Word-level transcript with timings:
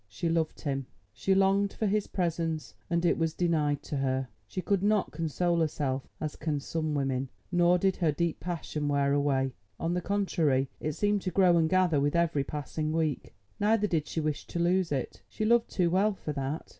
She 0.07 0.29
loved 0.29 0.61
him, 0.61 0.87
she 1.13 1.35
longed 1.35 1.73
for 1.73 1.85
his 1.85 2.07
presence, 2.07 2.73
and 2.89 3.05
it 3.05 3.19
was 3.19 3.35
denied 3.35 3.83
to 3.83 3.97
her. 3.97 4.29
She 4.47 4.59
could 4.59 4.81
not 4.81 5.11
console 5.11 5.59
herself 5.59 6.07
as 6.19 6.35
can 6.35 6.59
some 6.59 6.95
women, 6.95 7.29
nor 7.51 7.77
did 7.77 7.97
her 7.97 8.11
deep 8.11 8.39
passion 8.39 8.87
wear 8.87 9.13
away; 9.13 9.53
on 9.79 9.93
the 9.93 10.01
contrary, 10.01 10.67
it 10.79 10.93
seemed 10.93 11.21
to 11.21 11.29
grow 11.29 11.55
and 11.55 11.69
gather 11.69 11.99
with 11.99 12.15
every 12.15 12.43
passing 12.43 12.91
week. 12.91 13.35
Neither 13.59 13.85
did 13.85 14.07
she 14.07 14.19
wish 14.19 14.47
to 14.47 14.57
lose 14.57 14.91
it, 14.91 15.21
she 15.29 15.45
loved 15.45 15.69
too 15.69 15.91
well 15.91 16.15
for 16.15 16.33
that. 16.33 16.69